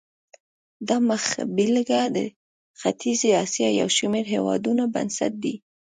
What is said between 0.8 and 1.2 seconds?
دا